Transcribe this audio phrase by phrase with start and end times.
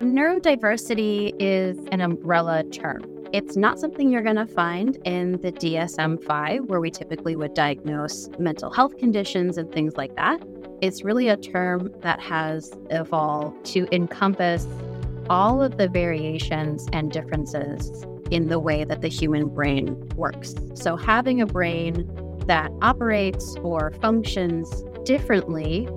[0.00, 3.02] Neurodiversity is an umbrella term.
[3.32, 7.52] It's not something you're going to find in the DSM 5, where we typically would
[7.52, 10.40] diagnose mental health conditions and things like that.
[10.80, 14.68] It's really a term that has evolved to encompass
[15.28, 20.54] all of the variations and differences in the way that the human brain works.
[20.74, 22.08] So, having a brain
[22.46, 25.88] that operates or functions differently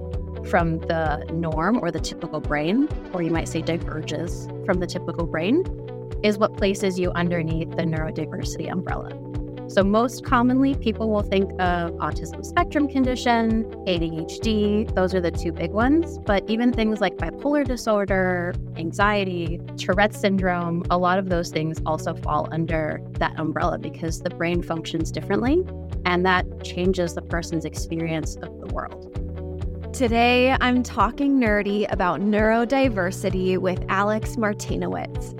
[0.45, 5.25] from the norm or the typical brain, or you might say diverges from the typical
[5.25, 5.63] brain,
[6.23, 9.17] is what places you underneath the neurodiversity umbrella.
[9.71, 15.53] So, most commonly, people will think of autism spectrum condition, ADHD, those are the two
[15.53, 16.17] big ones.
[16.17, 22.13] But even things like bipolar disorder, anxiety, Tourette syndrome, a lot of those things also
[22.13, 25.63] fall under that umbrella because the brain functions differently
[26.03, 29.10] and that changes the person's experience of the world.
[30.01, 35.37] Today, I'm talking nerdy about neurodiversity with Alex Martynowicz.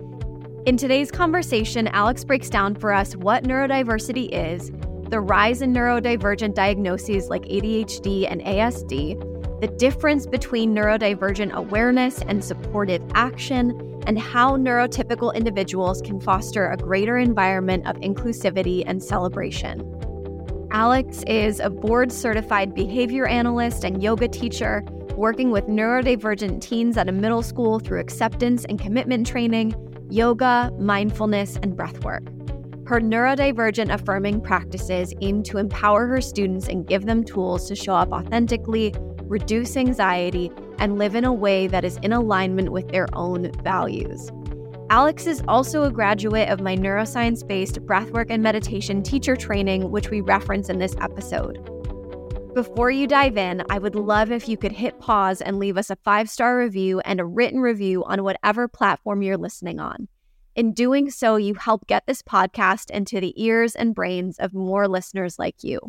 [0.68, 4.70] In today's conversation, Alex breaks down for us what neurodiversity is,
[5.10, 12.44] the rise in neurodivergent diagnoses like ADHD and ASD, the difference between neurodivergent awareness and
[12.44, 19.80] supportive action, and how neurotypical individuals can foster a greater environment of inclusivity and celebration.
[20.74, 24.86] Alex is a board certified behavior analyst and yoga teacher,
[25.18, 29.76] working with neurodivergent teens at a middle school through acceptance and commitment training,
[30.10, 32.26] yoga, mindfulness, and breathwork.
[32.88, 37.96] Her neurodivergent affirming practices aim to empower her students and give them tools to show
[37.96, 43.08] up authentically, reduce anxiety, and live in a way that is in alignment with their
[43.14, 44.32] own values.
[44.92, 50.10] Alex is also a graduate of my neuroscience based breathwork and meditation teacher training, which
[50.10, 51.64] we reference in this episode.
[52.54, 55.92] Before you dive in, I would love if you could hit pause and leave us
[55.92, 60.10] a five star review and a written review on whatever platform you're listening on.
[60.58, 64.90] In doing so, you help get this podcast into the ears and brains of more
[64.90, 65.80] listeners like you.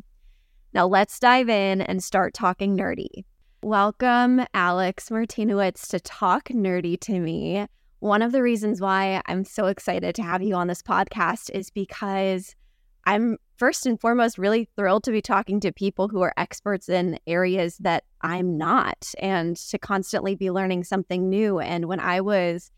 [0.73, 3.25] Now, let's dive in and start talking nerdy.
[3.65, 7.67] Welcome, Alex Martynowicz, to Talk Nerdy to Me.
[8.03, 11.71] One of the reasons why I'm so excited to have you on this podcast is
[11.71, 12.57] because
[13.05, 17.21] I'm first and foremost really thrilled to be talking to people who are experts in
[17.29, 21.61] areas that I'm not and to constantly be learning something new.
[21.61, 22.73] And when I was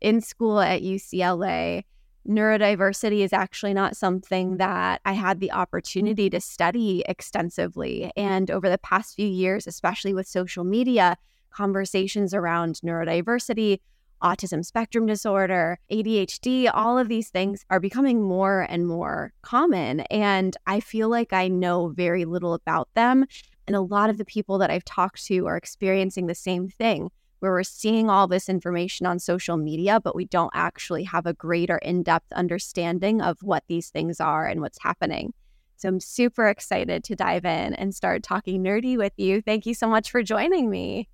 [0.00, 1.84] in school at UCLA,
[2.26, 8.10] neurodiversity is actually not something that I had the opportunity to study extensively.
[8.16, 11.18] And over the past few years, especially with social media,
[11.50, 13.80] conversations around neurodiversity
[14.22, 20.00] autism spectrum disorder, ADHD, all of these things are becoming more and more common.
[20.10, 23.26] And I feel like I know very little about them.
[23.66, 27.10] And a lot of the people that I've talked to are experiencing the same thing,
[27.38, 31.34] where we're seeing all this information on social media, but we don't actually have a
[31.34, 35.32] greater in depth understanding of what these things are and what's happening.
[35.76, 39.40] So I'm super excited to dive in and start talking nerdy with you.
[39.40, 41.08] Thank you so much for joining me.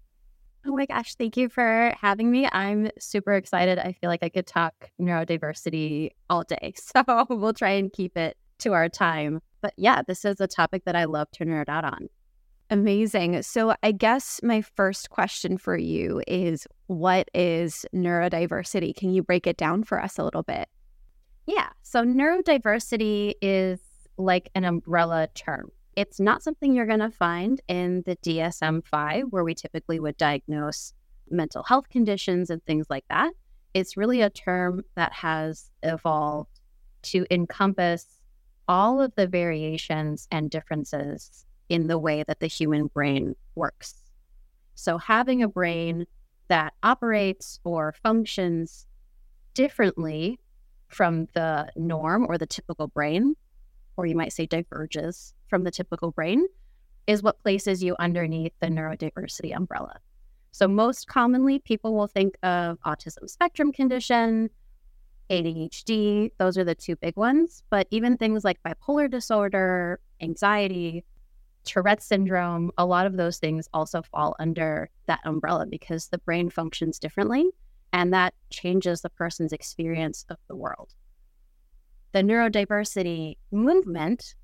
[0.69, 2.49] Oh my gosh, thank you for having me.
[2.50, 3.78] I'm super excited.
[3.78, 6.75] I feel like I could talk neurodiversity all day.
[6.97, 9.41] So we'll try and keep it to our time.
[9.60, 12.09] But yeah, this is a topic that I love to nerd out on.
[12.71, 13.43] Amazing.
[13.43, 18.97] So I guess my first question for you is what is neurodiversity?
[18.97, 20.69] Can you break it down for us a little bit?
[21.47, 21.69] Yeah.
[21.83, 23.78] So neurodiversity is
[24.19, 25.71] like an umbrella term.
[25.97, 30.19] It's not something you're going to find in the DSM 5, where we typically would
[30.19, 30.93] diagnose
[31.31, 33.33] mental health conditions and things like that.
[33.73, 36.61] It's really a term that has evolved
[37.05, 38.21] to encompass
[38.69, 43.95] all of the variations and differences in the way that the human brain works.
[44.75, 46.07] So, having a brain
[46.49, 48.87] that operates or functions
[49.55, 50.39] differently
[50.89, 53.34] from the norm or the typical brain,
[53.97, 56.47] or you might say diverges from the typical brain
[57.07, 59.99] is what places you underneath the neurodiversity umbrella.
[60.53, 64.51] So, most commonly, people will think of autism spectrum condition,
[65.31, 67.63] ADHD, those are the two big ones.
[67.71, 71.04] But even things like bipolar disorder, anxiety,
[71.65, 76.49] Tourette syndrome, a lot of those things also fall under that umbrella because the brain
[76.49, 77.51] functions differently
[77.92, 80.95] and that changes the person's experience of the world.
[82.13, 84.37] The neurodiversity movement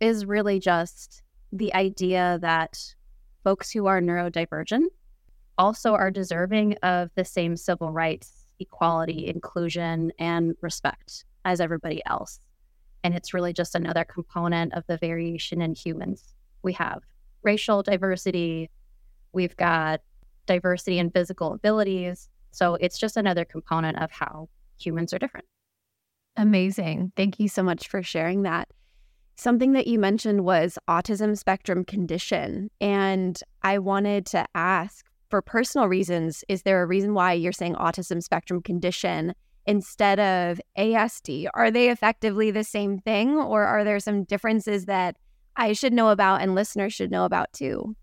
[0.00, 2.94] is really just the idea that
[3.44, 4.86] folks who are neurodivergent
[5.58, 12.40] also are deserving of the same civil rights, equality, inclusion, and respect as everybody else.
[13.04, 16.34] And it's really just another component of the variation in humans.
[16.62, 17.02] We have
[17.42, 18.70] racial diversity,
[19.32, 20.00] we've got
[20.46, 24.48] diversity in physical abilities, So it's just another component of how
[24.78, 25.46] humans are different.
[26.36, 27.12] Amazing.
[27.16, 28.68] Thank you so much for sharing that.
[29.40, 32.70] Something that you mentioned was autism spectrum condition.
[32.78, 37.74] And I wanted to ask for personal reasons, is there a reason why you're saying
[37.76, 39.32] autism spectrum condition
[39.64, 41.46] instead of ASD?
[41.54, 45.16] Are they effectively the same thing, or are there some differences that
[45.56, 47.96] I should know about and listeners should know about too?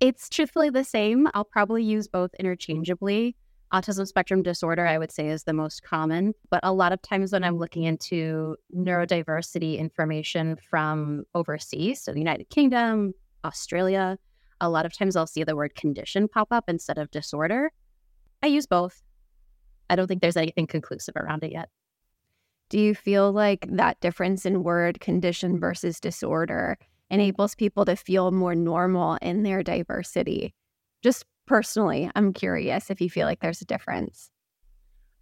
[0.00, 1.28] It's truthfully the same.
[1.34, 3.36] I'll probably use both interchangeably.
[3.72, 6.34] Autism spectrum disorder, I would say, is the most common.
[6.50, 7.60] But a lot of times when I'm mm-hmm.
[7.60, 13.12] looking into neurodiversity information from overseas, so the United Kingdom,
[13.44, 14.18] Australia,
[14.60, 17.70] a lot of times I'll see the word condition pop up instead of disorder.
[18.42, 19.02] I use both.
[19.90, 21.68] I don't think there's anything conclusive around it yet.
[22.68, 26.76] Do you feel like that difference in word condition versus disorder
[27.10, 30.54] enables people to feel more normal in their diversity?
[31.02, 34.30] Just personally, I'm curious if you feel like there's a difference.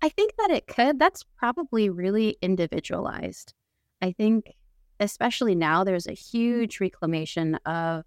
[0.02, 0.98] I think that it could.
[0.98, 3.54] That's probably really individualized.
[4.02, 4.52] I think,
[5.00, 6.38] especially now, there's a mm-hmm.
[6.38, 8.04] huge reclamation of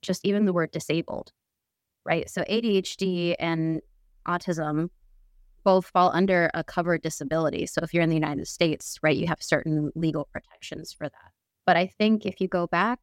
[0.00, 1.32] just even the word disabled,
[2.04, 2.28] right?
[2.28, 3.80] So ADHD and
[4.26, 4.88] autism
[5.62, 7.66] both fall under a covered disability.
[7.66, 11.32] So if you're in the United States, right, you have certain legal protections for that.
[11.66, 12.98] But I think if you go back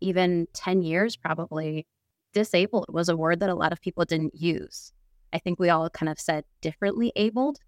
[0.00, 1.86] even 10 years, probably
[2.32, 4.92] disabled was a word that a lot of people didn't use.
[5.32, 7.58] I think we all kind of said differently abled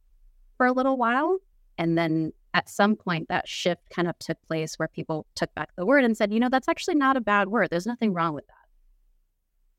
[0.57, 1.39] for a little while.
[1.79, 5.71] And then at some point, that shift kind of took place where people took back
[5.77, 7.69] the word and said, you know, that's actually not a bad word.
[7.71, 8.55] There's nothing wrong with that.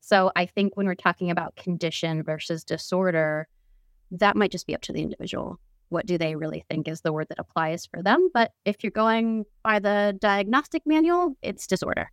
[0.00, 3.46] So I think when we're talking about condition versus disorder,
[4.10, 5.60] that might just be up to the individual.
[5.90, 8.30] What do they really think is the word that applies for them?
[8.32, 12.10] But if you're going by the diagnostic manual, it's disorder.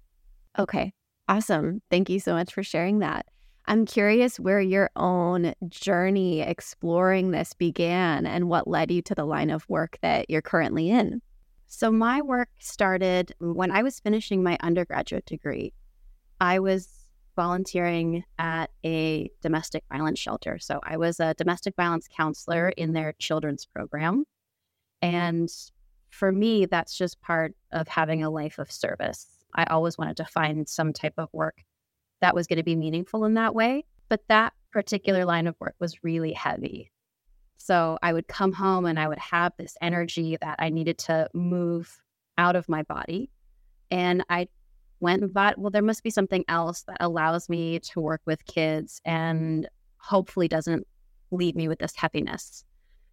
[0.57, 0.94] Okay,
[1.29, 1.81] awesome.
[1.89, 3.27] Thank you so much for sharing that.
[3.67, 9.25] I'm curious where your own journey exploring this began and what led you to the
[9.25, 11.21] line of work that you're currently in.
[11.67, 15.71] So, my work started when I was finishing my undergraduate degree.
[16.41, 17.05] I was
[17.35, 20.57] volunteering at a domestic violence shelter.
[20.57, 24.23] So, I was a domestic violence counselor in their children's program.
[25.03, 25.47] And
[26.09, 29.38] for me, that's just part of having a life of service.
[29.55, 31.63] I always wanted to find some type of work
[32.21, 33.85] that was going to be meaningful in that way.
[34.09, 36.91] But that particular line of work was really heavy.
[37.57, 41.29] So I would come home and I would have this energy that I needed to
[41.33, 42.01] move
[42.37, 43.29] out of my body.
[43.91, 44.47] And I
[44.99, 48.45] went and thought, well, there must be something else that allows me to work with
[48.45, 49.67] kids and
[49.97, 50.87] hopefully doesn't
[51.31, 52.63] leave me with this heaviness.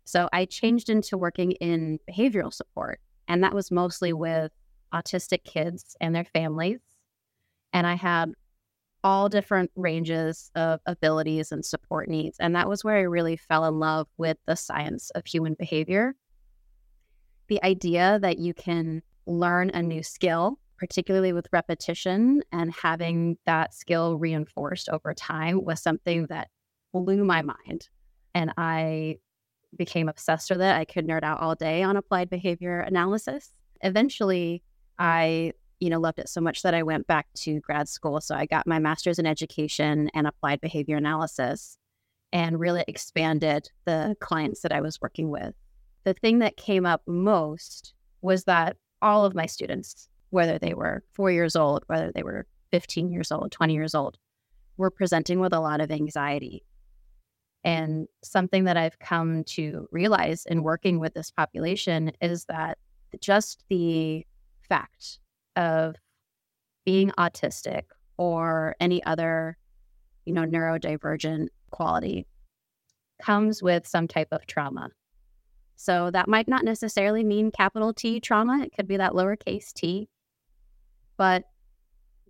[0.05, 3.01] So I changed into working in behavioral support.
[3.29, 4.53] And that was mostly with
[4.97, 6.81] autistic kids and their families.
[7.73, 8.33] And I had
[9.05, 12.39] all different ranges of abilities and support needs.
[12.41, 16.17] And that was where I really fell in love with the science of human behavior.
[17.49, 23.75] The idea that you can learn a new skill, particularly with repetition and having that
[23.75, 26.49] skill reinforced over time, was something that
[26.93, 27.89] blew my mind.
[28.35, 29.19] And I
[29.77, 30.75] became obsessed with it.
[30.75, 33.51] I could nerd out all day on applied behavior analysis.
[33.83, 34.63] Eventually,
[34.99, 38.21] I you know, loved it so much that I went back to grad school.
[38.21, 41.77] So I got my master's in education and applied behavior analysis
[42.33, 45.55] and really expanded the clients that I was working with.
[46.05, 51.05] The thing that came up most was that all of my students, whether they were
[51.13, 54.17] four years old, whether they were 15 years old, 20 years old,
[54.77, 56.65] were presenting with a lot of anxiety.
[57.65, 62.79] And something that I've come to realize in working with this population is that
[63.21, 64.25] just the
[64.69, 65.19] fact
[65.57, 65.97] of
[66.85, 67.83] being autistic
[68.17, 69.57] or any other,
[70.25, 72.27] you know, neurodivergent quality
[73.23, 74.91] comes with some type of trauma.
[75.77, 78.63] So that might not necessarily mean capital T trauma.
[78.63, 80.09] It could be that lowercase t.
[81.17, 81.45] But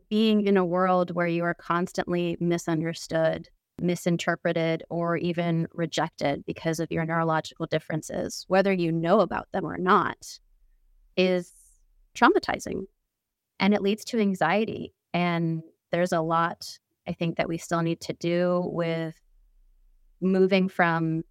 [0.09, 3.49] being in a world where you are constantly misunderstood,
[3.81, 9.77] misinterpreted, or even rejected because of your neurological differences, whether you know about them or
[9.77, 10.39] not,
[11.17, 11.53] is
[12.17, 12.87] traumatizing
[13.61, 14.95] and it leads to anxiety.
[15.15, 19.15] And there's a lot I think that we still need to do with
[20.21, 21.23] moving from,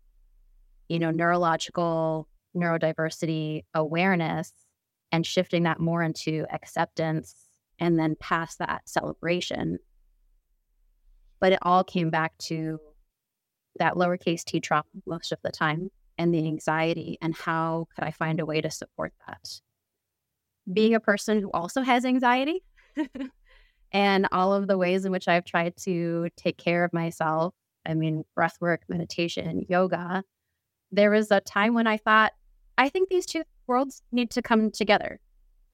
[0.87, 4.53] you know, neurological neurodiversity awareness
[5.11, 7.35] and shifting that more into acceptance
[7.79, 9.77] and then past that celebration.
[11.39, 12.79] But it all came back to
[13.77, 18.11] that lowercase t trauma most of the time and the anxiety and how could I
[18.11, 19.59] find a way to support that?
[20.71, 22.63] Being a person who also has anxiety
[23.91, 27.53] and all of the ways in which I've tried to take care of myself
[27.85, 30.23] I mean, breath work, meditation, yoga.
[30.91, 32.33] There was a time when I thought,
[32.77, 35.19] I think these two worlds need to come together.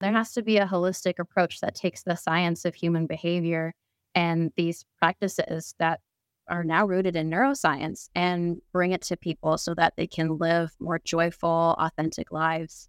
[0.00, 3.74] There has to be a holistic approach that takes the science of human behavior
[4.14, 6.00] and these practices that
[6.48, 10.72] are now rooted in neuroscience and bring it to people so that they can live
[10.80, 12.88] more joyful, authentic lives.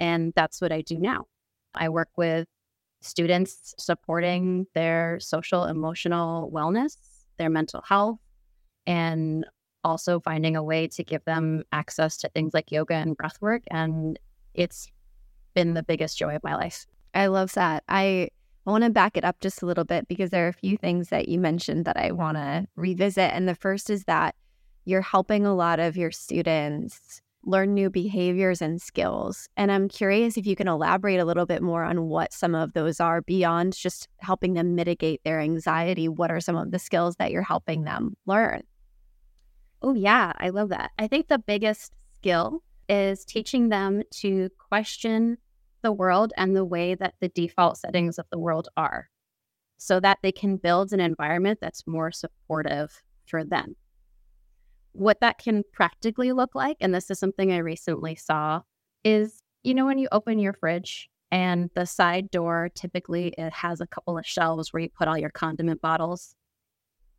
[0.00, 1.26] And that's what I do now.
[1.78, 2.46] I work with
[3.00, 6.96] students supporting their social, emotional wellness,
[7.38, 8.18] their mental health,
[8.86, 9.46] and
[9.84, 13.62] also finding a way to give them access to things like yoga and breath work.
[13.70, 14.18] And
[14.54, 14.90] it's
[15.54, 16.86] been the biggest joy of my life.
[17.14, 17.84] I love that.
[17.88, 18.28] I
[18.66, 20.76] I want to back it up just a little bit because there are a few
[20.76, 23.32] things that you mentioned that I want to revisit.
[23.32, 24.34] And the first is that
[24.84, 29.48] you're helping a lot of your students learn new behaviors and skills.
[29.56, 32.74] And I'm curious if you can elaborate a little bit more on what some of
[32.74, 36.08] those are beyond just helping them mitigate their anxiety.
[36.08, 38.62] What are some of the skills that you're helping them learn?
[39.80, 40.90] Oh, yeah, I love that.
[40.98, 45.38] I think the biggest skill is teaching them to question
[45.82, 49.08] the world and the way that the default settings of the world are
[49.78, 53.76] so that they can build an environment that's more supportive for them.
[54.92, 58.62] What that can practically look like, and this is something I recently saw,
[59.04, 63.80] is you know, when you open your fridge and the side door typically it has
[63.80, 66.34] a couple of shelves where you put all your condiment bottles.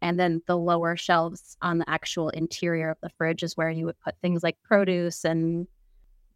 [0.01, 3.85] And then the lower shelves on the actual interior of the fridge is where you
[3.85, 5.67] would put things like produce and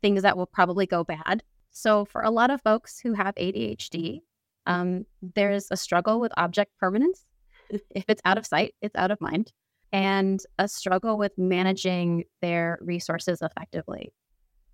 [0.02, 1.42] things that will probably go bad.
[1.72, 4.20] So, for a lot of folks who have ADHD,
[4.68, 7.26] um, there's a struggle with object permanence.
[7.70, 9.54] if it's out of sight, it's out of mind,
[9.94, 14.12] and a struggle with managing their resources effectively.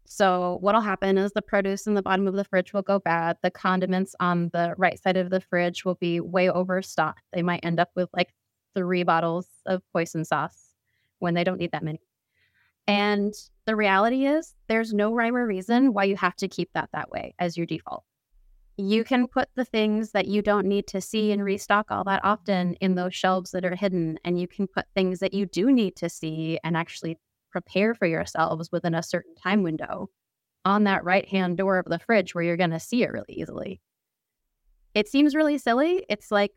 [0.05, 3.37] So, what'll happen is the produce in the bottom of the fridge will go bad.
[3.43, 7.21] The condiments on the right side of the fridge will be way overstocked.
[7.31, 8.33] They might end up with like
[8.73, 10.73] three bottles of hoisin sauce
[11.19, 12.01] when they don't need that many.
[12.87, 13.35] And
[13.65, 17.11] the reality is, there's no rhyme or reason why you have to keep that that
[17.11, 18.03] way as your default.
[18.81, 22.23] You can put the things that you don't need to see and restock all that
[22.23, 24.17] often in those shelves that are hidden.
[24.23, 27.17] And you can put things that you do need to see and actually
[27.51, 30.09] prepare for yourselves within a certain time window
[30.63, 33.33] on that right hand door of the fridge where you're going to see it really
[33.33, 33.81] easily.
[34.93, 36.05] It seems really silly.
[36.07, 36.53] It's like,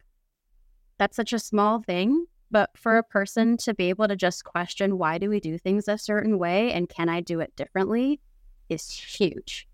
[0.98, 4.96] that's such a small thing, but for a person to be able to just question
[4.96, 8.20] why do we do things a certain way and can I do it differently
[8.68, 9.66] is huge.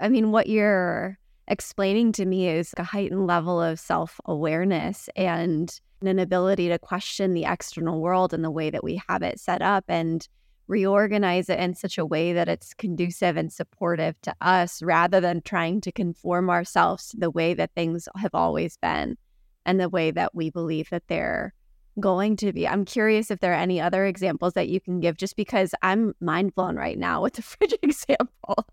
[0.00, 5.80] I mean, what you're explaining to me is a heightened level of self awareness and
[6.02, 9.62] an ability to question the external world and the way that we have it set
[9.62, 10.28] up and
[10.66, 15.42] reorganize it in such a way that it's conducive and supportive to us rather than
[15.42, 19.16] trying to conform ourselves to the way that things have always been
[19.66, 21.52] and the way that we believe that they're
[22.00, 22.66] going to be.
[22.66, 26.14] I'm curious if there are any other examples that you can give, just because I'm
[26.20, 28.66] mind blown right now with the fridge example.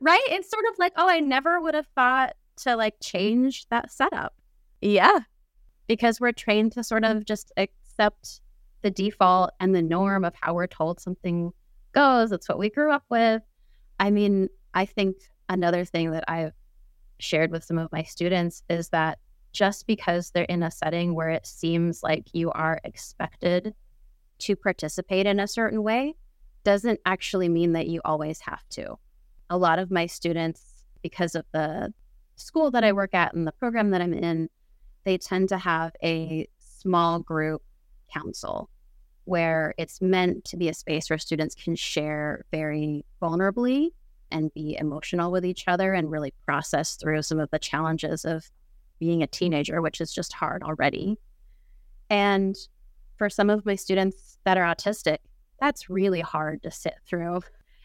[0.00, 0.22] Right?
[0.28, 4.34] It's sort of like, oh, I never would have thought to like change that setup.
[4.80, 5.20] Yeah.
[5.86, 8.40] Because we're trained to sort of just accept
[8.82, 11.52] the default and the norm of how we're told something
[11.92, 12.32] goes.
[12.32, 13.42] It's what we grew up with.
[13.98, 15.16] I mean, I think
[15.48, 16.52] another thing that I've
[17.18, 19.18] shared with some of my students is that
[19.52, 23.74] just because they're in a setting where it seems like you are expected
[24.40, 26.14] to participate in a certain way
[26.64, 28.96] doesn't actually mean that you always have to.
[29.50, 31.92] A lot of my students, because of the
[32.36, 34.48] school that I work at and the program that I'm in,
[35.04, 37.62] they tend to have a small group
[38.12, 38.70] council
[39.24, 43.90] where it's meant to be a space where students can share very vulnerably
[44.30, 48.50] and be emotional with each other and really process through some of the challenges of
[48.98, 51.18] being a teenager, which is just hard already.
[52.10, 52.56] And
[53.16, 55.18] for some of my students that are autistic,
[55.60, 57.40] that's really hard to sit through.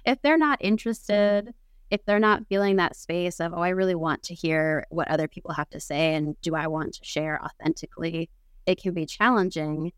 [0.09, 1.51] If they're not interested, mm-hmm.
[1.91, 5.27] if they're not feeling that space of, oh, I really want to hear what other
[5.27, 8.27] people have to say and do I want to share authentically,
[8.65, 9.91] it can be challenging.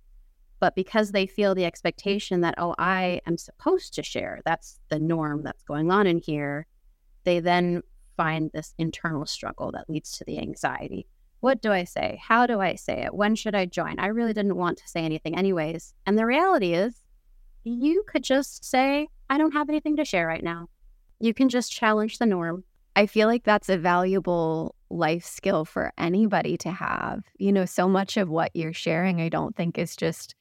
[0.59, 4.99] But because they feel the expectation that, oh, I am supposed to share, that's the
[4.99, 6.67] norm that's going on in here,
[7.23, 7.81] they then
[8.17, 11.07] find this internal struggle that leads to the anxiety.
[11.39, 12.19] What do I say?
[12.21, 13.15] How do I say it?
[13.15, 13.97] When should I join?
[13.97, 15.93] I really didn't want to say anything, anyways.
[16.05, 17.01] And the reality is,
[17.63, 20.67] you could just say, I don't have anything to share right now.
[21.21, 22.65] You can just challenge the norm.
[22.97, 27.23] I feel like that's a valuable life skill for anybody to have.
[27.38, 30.35] You know, so much of what you're sharing, I don't think is just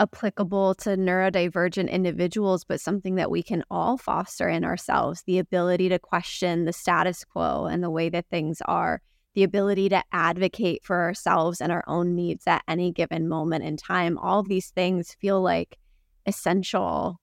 [0.00, 5.88] applicable to neurodivergent individuals, but something that we can all foster in ourselves the ability
[5.90, 9.00] to question the status quo and the way that things are,
[9.34, 13.76] the ability to advocate for ourselves and our own needs at any given moment in
[13.76, 14.18] time.
[14.18, 15.78] All these things feel like
[16.26, 17.20] essential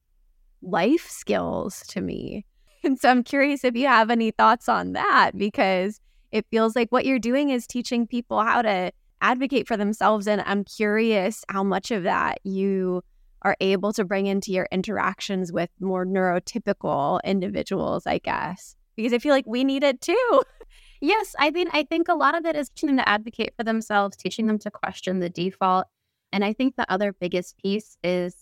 [0.63, 2.45] life skills to me.
[2.83, 6.01] And so I'm curious if you have any thoughts on that because
[6.31, 8.91] it feels like what you're doing is teaching people how to
[9.21, 10.27] advocate for themselves.
[10.27, 13.01] And I'm curious how much of that you
[13.43, 19.19] are able to bring into your interactions with more neurotypical individuals, I guess, because I
[19.19, 20.41] feel like we need it too.
[21.01, 23.65] Yes, I mean, I think a lot of it is teaching them to advocate for
[23.65, 25.85] themselves, teaching them to question the default.
[26.31, 28.37] And I think the other biggest piece is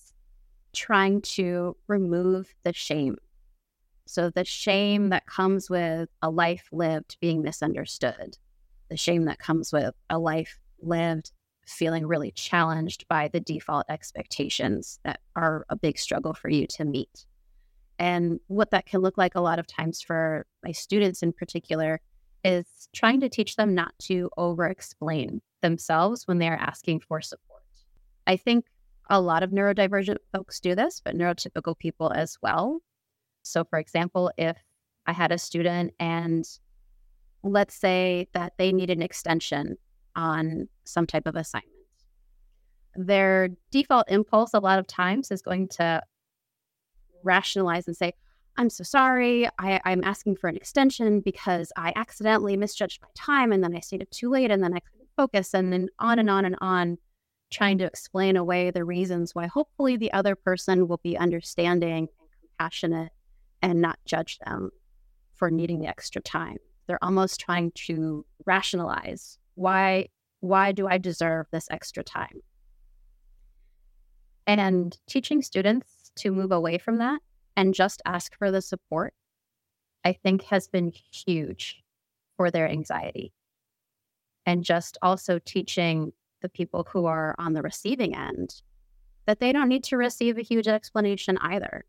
[0.74, 3.18] trying to remove the shame.
[4.06, 8.38] So, the shame that comes with a life lived being misunderstood,
[8.90, 11.32] the shame that comes with a life lived
[11.66, 16.84] feeling really challenged by the default expectations that are a big struggle for you to
[16.84, 17.25] meet.
[18.00, 22.01] And what that can look like a lot of times for my students in particular
[22.44, 27.22] is trying to teach them not to over explain themselves when they are asking for
[27.22, 27.62] support.
[28.25, 28.66] I think
[29.12, 32.80] a lot of neurodivergent folks do this, but neurotypical people as well.
[33.44, 34.58] So, for example, if
[35.06, 36.46] I had a student and
[37.44, 39.75] let's say that they need an extension
[40.15, 41.68] on some type of assignment.
[42.96, 46.01] Their default impulse, a lot of times, is going to
[47.24, 48.13] rationalize and say,
[48.58, 49.48] I'm so sorry.
[49.60, 53.80] I, am asking for an extension because I accidentally misjudged my time and then I
[53.80, 56.58] stayed up too late and then I couldn't focus and then on and on and
[56.62, 56.98] on,
[57.51, 62.39] trying to explain away the reasons why hopefully the other person will be understanding and
[62.58, 63.12] compassionate
[63.62, 64.72] and not judge them
[65.36, 66.58] for needing the extra time.
[66.88, 70.08] They're almost trying to rationalize why
[70.39, 72.41] why do I deserve this extra time?
[74.48, 77.22] And teaching students to move away from that
[77.55, 79.13] and just ask for the support,
[80.03, 81.84] I think has been huge
[82.38, 83.34] for their anxiety.
[84.48, 88.62] And just also teaching the people who are on the receiving end
[89.25, 91.86] that they don't need to receive a huge explanation either.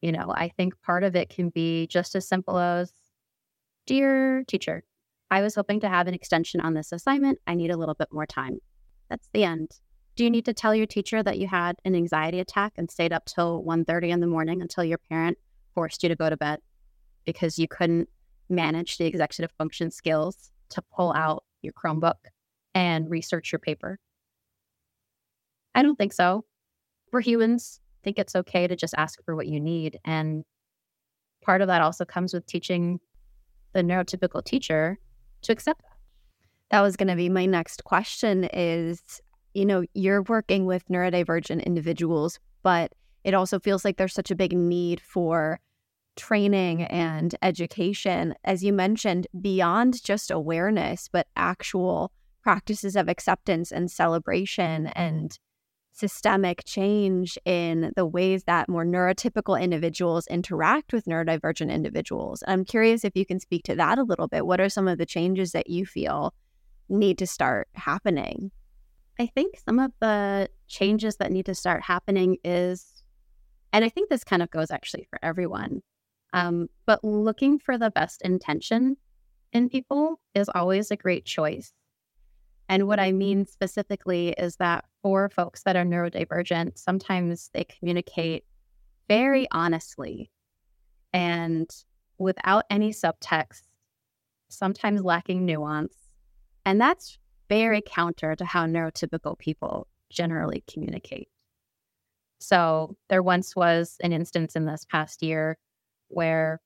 [0.00, 2.92] You know, I think part of it can be just as simple as
[3.88, 4.84] Dear teacher,
[5.30, 7.38] I was hoping to have an extension on this assignment.
[7.46, 8.58] I need a little bit more time.
[9.08, 9.70] That's the end.
[10.14, 13.14] Do you need to tell your teacher that you had an anxiety attack and stayed
[13.14, 15.38] up till 1:30 in the morning until your parent
[15.74, 16.60] forced you to go to bed
[17.24, 18.10] because you couldn't
[18.50, 22.28] manage the executive function skills to pull out your Chromebook
[22.78, 23.98] and research your paper?
[25.74, 26.44] I don't think so.
[27.12, 27.80] We're humans.
[28.04, 29.98] Think it's okay to just ask for what you need.
[30.04, 30.44] And
[31.44, 33.00] part of that also comes with teaching
[33.72, 34.96] the neurotypical teacher
[35.42, 35.96] to accept that.
[36.70, 39.02] That was going to be my next question is,
[39.54, 42.92] you know, you're working with neurodivergent individuals, but
[43.24, 45.58] it also feels like there's such a big need for
[46.14, 53.90] training and education, as you mentioned, beyond just awareness, but actual practices of acceptance and
[53.90, 55.38] celebration and
[55.92, 62.44] systemic change in the ways that more neurotypical individuals interact with neurodivergent individuals.
[62.46, 64.46] I'm curious if you can speak to that a little bit.
[64.46, 66.34] What are some of the changes that you feel
[66.88, 68.52] need to start happening?
[69.18, 73.02] I think some of the changes that need to start happening is,
[73.72, 75.82] and I think this kind of goes actually for everyone,
[76.32, 78.96] um, but looking for the best intention
[79.52, 81.72] in people is always a great choice.
[82.68, 83.18] And what I mm-hmm.
[83.18, 88.44] mean specifically is that for folks that are neurodivergent, sometimes they communicate
[89.08, 90.30] very honestly
[91.12, 91.70] and
[92.18, 93.62] without any subtext,
[94.50, 95.94] sometimes lacking nuance.
[96.66, 101.28] And that's very counter to how neurotypical people generally communicate.
[102.40, 105.58] So there once was an instance in this past year
[106.08, 106.60] where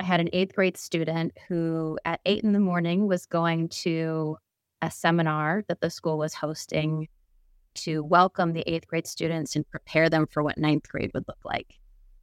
[0.00, 4.38] I had an eighth grade student who at eight in the morning was going to
[4.82, 7.08] a seminar that the school was hosting
[7.74, 11.44] to welcome the eighth grade students and prepare them for what ninth grade would look
[11.44, 11.74] like.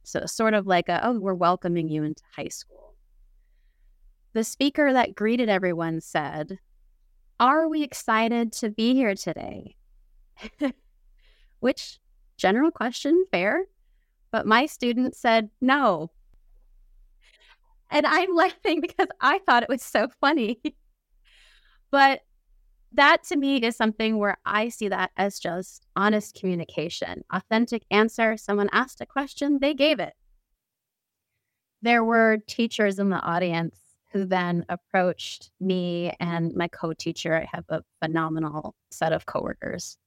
[0.02, 2.94] So, sort of like, a, oh, we're welcoming you into high school.
[4.34, 6.58] The speaker that greeted everyone said,
[7.40, 9.76] Are we excited to be here today?
[11.60, 11.98] Which,
[12.36, 13.64] general question, fair.
[14.30, 16.10] But my student said, No.
[17.90, 20.60] And I'm laughing because I thought it was so funny.
[21.90, 22.20] but
[22.96, 28.36] that to me is something where I see that as just honest communication, authentic answer.
[28.36, 30.14] Someone asked a question, they gave it.
[31.82, 33.78] There were teachers in the audience
[34.12, 37.34] who then approached me and my co teacher.
[37.34, 39.98] I have a phenomenal set of coworkers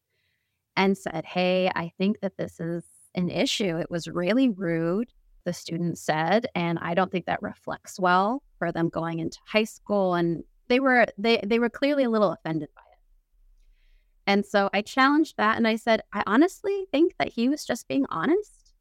[0.75, 2.84] and said, Hey, I think that this is
[3.15, 3.78] an issue.
[3.78, 5.12] It was really rude,
[5.45, 9.63] the student said, and I don't think that reflects well for them going into high
[9.63, 10.15] school.
[10.15, 12.99] And they were they they were clearly a little offended by it.
[14.25, 17.88] And so I challenged that and I said, I honestly think that he was just
[17.88, 18.73] being honest.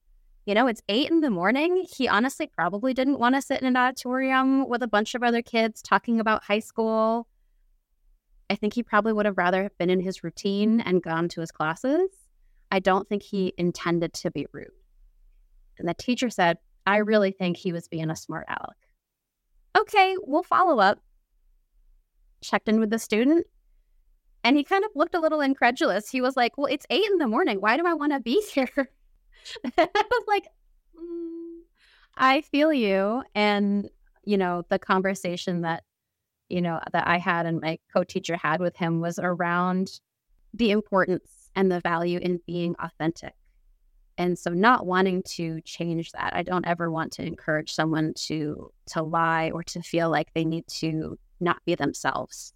[0.45, 1.87] You know, it's eight in the morning.
[1.91, 5.43] He honestly probably didn't want to sit in an auditorium with a bunch of other
[5.43, 7.27] kids talking about high school.
[8.51, 11.51] I think he probably would have rather been in his routine and gone to his
[11.51, 12.09] classes.
[12.71, 14.69] I don't think he intended to be rude.
[15.79, 18.77] And the teacher said, I really think he was being a smart aleck.
[19.79, 20.99] Okay, we'll follow up.
[22.41, 23.47] Checked in with the student,
[24.45, 26.11] and he kind of looked a little incredulous.
[26.11, 27.61] He was like, Well, it's eight in the morning.
[27.61, 28.91] Why do I want to be here?
[29.77, 30.47] I was like,
[30.99, 31.61] mm,
[32.17, 33.23] I feel you.
[33.35, 33.89] And,
[34.25, 35.85] you know, the conversation that,
[36.49, 40.01] you know, that I had and my co teacher had with him was around
[40.55, 43.35] the importance and the value in being authentic
[44.19, 48.71] and so not wanting to change that i don't ever want to encourage someone to
[48.87, 52.53] to lie or to feel like they need to not be themselves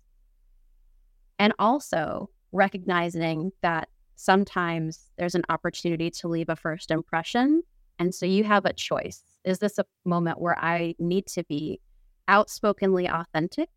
[1.39, 7.63] and also recognizing that sometimes there's an opportunity to leave a first impression
[7.99, 11.81] and so you have a choice is this a moment where i need to be
[12.29, 13.69] outspokenly authentic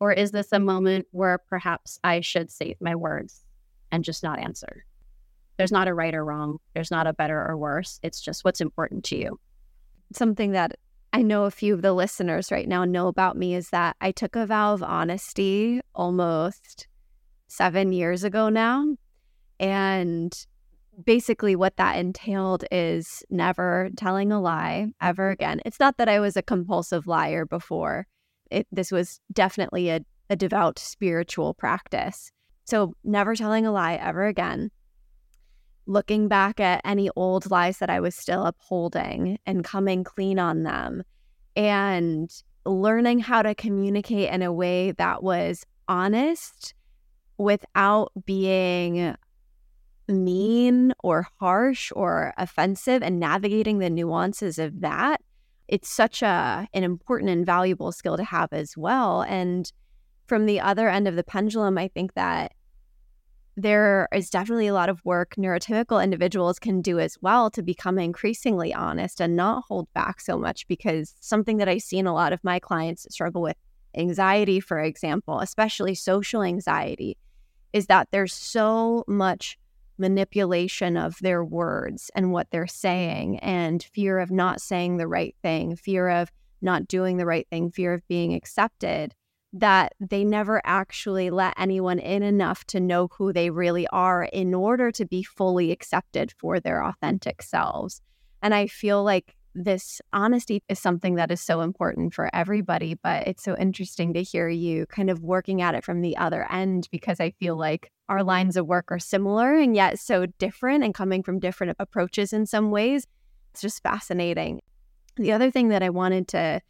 [0.00, 3.44] or is this a moment where perhaps i should save my words
[3.90, 4.84] and just not answer
[5.56, 6.58] there's not a right or wrong.
[6.74, 7.98] There's not a better or worse.
[8.02, 9.40] It's just what's important to you.
[10.12, 10.76] Something that
[11.12, 14.12] I know a few of the listeners right now know about me is that I
[14.12, 16.88] took a vow of honesty almost
[17.48, 18.96] seven years ago now.
[19.58, 20.36] And
[21.04, 25.60] basically, what that entailed is never telling a lie ever again.
[25.64, 28.06] It's not that I was a compulsive liar before,
[28.50, 32.30] it, this was definitely a, a devout spiritual practice.
[32.64, 34.70] So, never telling a lie ever again
[35.86, 40.62] looking back at any old lies that I was still upholding and coming clean on
[40.62, 41.04] them
[41.54, 42.30] and
[42.64, 46.74] learning how to communicate in a way that was honest
[47.38, 49.14] without being
[50.08, 55.20] mean or harsh or offensive and navigating the nuances of that.
[55.68, 59.22] It's such a an important and valuable skill to have as well.
[59.22, 59.70] And
[60.26, 62.52] from the other end of the pendulum i think that
[63.56, 67.98] there is definitely a lot of work neurotypical individuals can do as well to become
[67.98, 72.14] increasingly honest and not hold back so much because something that I see in a
[72.14, 73.56] lot of my clients struggle with
[73.96, 77.16] anxiety, for example, especially social anxiety,
[77.72, 79.58] is that there's so much
[79.98, 85.34] manipulation of their words and what they're saying, and fear of not saying the right
[85.42, 89.14] thing, fear of not doing the right thing, fear of being accepted
[89.52, 94.52] that they never actually let anyone in enough to know who they really are in
[94.54, 98.00] order to be fully accepted for their authentic selves.
[98.42, 103.26] And I feel like this honesty is something that is so important for everybody, but
[103.26, 106.88] it's so interesting to hear you kind of working at it from the other end
[106.92, 110.94] because I feel like our lines of work are similar and yet so different and
[110.94, 113.06] coming from different approaches in some ways.
[113.52, 114.60] It's just fascinating.
[115.16, 116.60] The other thing that I wanted to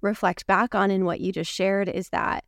[0.00, 2.44] reflect back on in what you just shared is that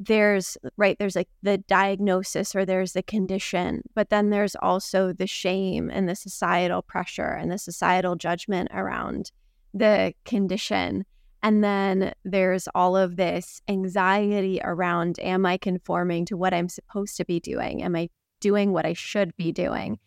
[0.00, 5.26] there's right there's like the diagnosis or there's the condition but then there's also the
[5.26, 9.32] shame and the societal pressure and the societal judgment around
[9.74, 11.04] the condition.
[11.42, 17.16] And then there's all of this anxiety around am i conforming to what i'm supposed
[17.16, 17.82] to be doing?
[17.82, 18.08] Am i
[18.40, 19.98] doing what i should be doing?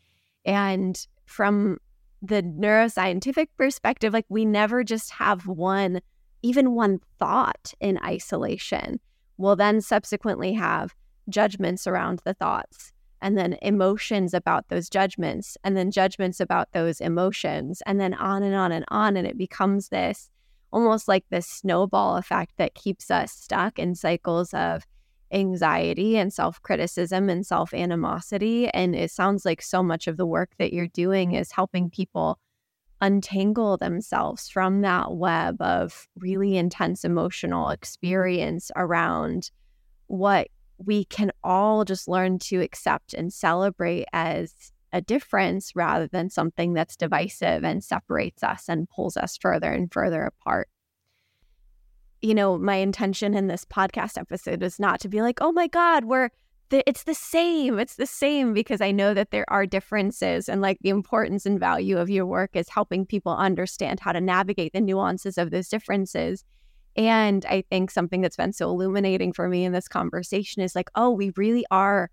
[0.45, 1.77] And from
[2.21, 6.01] the neuroscientific perspective like we never just have one
[6.41, 8.99] even one thought in isolation
[9.37, 10.93] will then subsequently have
[11.29, 16.99] judgments around the thoughts and then emotions about those judgments and then judgments about those
[16.99, 19.15] emotions and then on and on and on.
[19.15, 20.29] And it becomes this
[20.73, 24.85] almost like this snowball effect that keeps us stuck in cycles of
[25.31, 28.69] anxiety and self-criticism and self-animosity.
[28.69, 32.39] And it sounds like so much of the work that you're doing is helping people
[33.01, 39.49] untangle themselves from that web of really intense emotional experience around
[40.07, 44.53] what we can all just learn to accept and celebrate as
[44.93, 49.91] a difference rather than something that's divisive and separates us and pulls us further and
[49.91, 50.67] further apart.
[52.21, 55.67] You know, my intention in this podcast episode is not to be like, oh my
[55.67, 56.29] God, we're
[56.71, 57.79] it's the same.
[57.79, 61.59] It's the same because I know that there are differences and like the importance and
[61.59, 65.69] value of your work is helping people understand how to navigate the nuances of those
[65.69, 66.43] differences.
[66.95, 70.89] And I think something that's been so illuminating for me in this conversation is like,
[70.95, 72.09] oh, we really are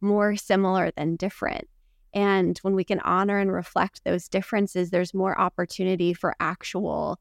[0.00, 1.68] more similar than different.
[2.12, 7.18] And when we can honor and reflect those differences, there's more opportunity for actual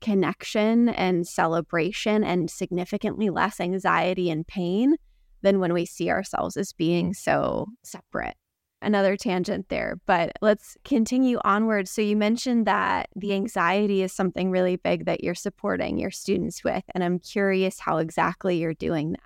[0.00, 4.96] connection and celebration and significantly less anxiety and pain
[5.44, 8.34] than when we see ourselves as being so separate.
[8.82, 11.88] Another tangent there, but let's continue onward.
[11.88, 16.64] So, you mentioned that the anxiety is something really big that you're supporting your students
[16.64, 16.82] with.
[16.94, 19.20] And I'm curious how exactly you're doing that.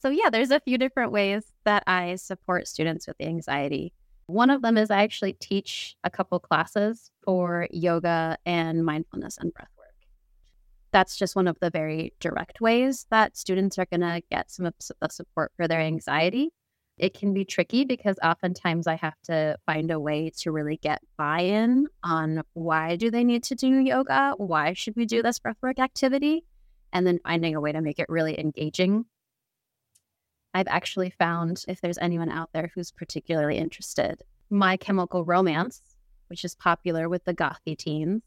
[0.00, 3.92] So, yeah, there's a few different ways that I support students with anxiety.
[4.26, 9.54] One of them is I actually teach a couple classes for yoga and mindfulness and
[9.54, 9.68] breath.
[10.96, 14.64] That's just one of the very direct ways that students are going to get some
[14.64, 16.48] of the support for their anxiety.
[16.96, 21.02] It can be tricky because oftentimes I have to find a way to really get
[21.18, 24.32] buy-in on why do they need to do yoga?
[24.38, 26.46] Why should we do this breathwork activity?
[26.94, 29.04] And then finding a way to make it really engaging
[30.54, 35.82] I've actually found, if there's anyone out there who's particularly interested, My Chemical Romance,
[36.28, 38.22] which is popular with the gothy teens,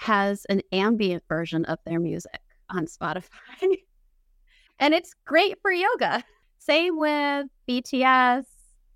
[0.00, 3.28] has an ambient version of their music on Spotify.
[4.78, 6.24] and it's great for yoga.
[6.58, 8.44] Same with BTS,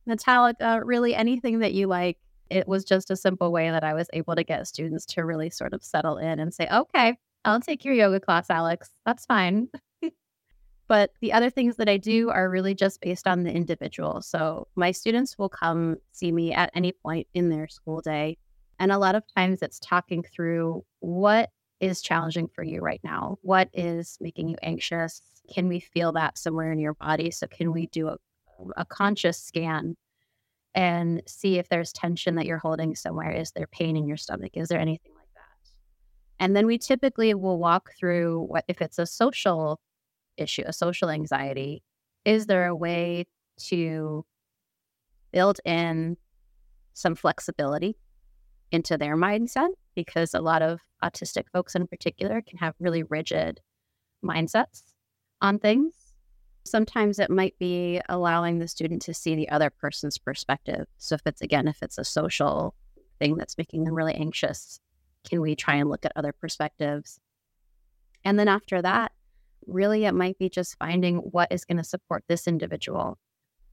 [0.08, 2.16] Metallica, really anything that you like.
[2.48, 5.50] It was just a simple way that I was able to get students to really
[5.50, 8.90] sort of settle in and say, okay, I'll take your yoga class, Alex.
[9.04, 9.68] That's fine.
[10.86, 14.20] But the other things that I do are really just based on the individual.
[14.20, 18.36] So my students will come see me at any point in their school day.
[18.78, 23.38] And a lot of times it's talking through what is challenging for you right now?
[23.42, 25.20] What is making you anxious?
[25.52, 27.30] Can we feel that somewhere in your body?
[27.30, 28.16] So, can we do a,
[28.76, 29.96] a conscious scan
[30.74, 33.30] and see if there's tension that you're holding somewhere?
[33.30, 34.52] Is there pain in your stomach?
[34.54, 35.70] Is there anything like that?
[36.40, 39.80] And then we typically will walk through what if it's a social
[40.36, 41.82] issue, a social anxiety,
[42.24, 43.26] is there a way
[43.58, 44.24] to
[45.32, 46.16] build in
[46.94, 47.96] some flexibility
[48.70, 49.68] into their mindset?
[49.94, 53.60] Because a lot of autistic folks in particular can have really rigid
[54.24, 54.82] mindsets
[55.40, 55.94] on things.
[56.64, 60.86] Sometimes it might be allowing the student to see the other person's perspective.
[60.96, 62.74] So, if it's again, if it's a social
[63.18, 64.80] thing that's making them really anxious,
[65.28, 67.20] can we try and look at other perspectives?
[68.24, 69.12] And then after that,
[69.66, 73.18] really it might be just finding what is going to support this individual.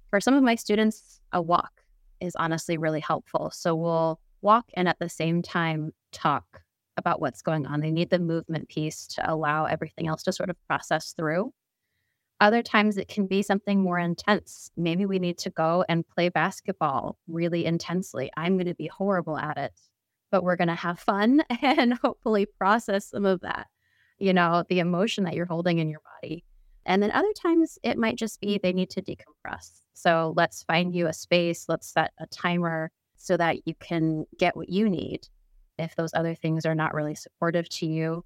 [0.09, 1.81] For some of my students, a walk
[2.19, 3.51] is honestly really helpful.
[3.53, 6.61] So we'll walk and at the same time talk
[6.97, 7.79] about what's going on.
[7.79, 11.53] They need the movement piece to allow everything else to sort of process through.
[12.39, 14.71] Other times it can be something more intense.
[14.75, 18.31] Maybe we need to go and play basketball really intensely.
[18.35, 19.73] I'm going to be horrible at it,
[20.31, 23.67] but we're going to have fun and hopefully process some of that
[24.21, 26.45] you know, the emotion that you're holding in your body.
[26.85, 29.81] And then other times it might just be they need to decompress.
[29.93, 34.55] So let's find you a space, let's set a timer so that you can get
[34.55, 35.27] what you need
[35.77, 38.25] if those other things are not really supportive to you.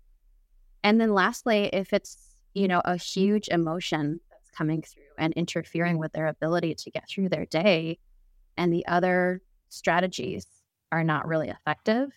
[0.84, 2.18] And then lastly, if it's,
[2.54, 7.10] you know, a huge emotion that's coming through and interfering with their ability to get
[7.10, 8.00] through their day
[8.56, 10.48] and the other strategies
[10.94, 12.12] are not really effective,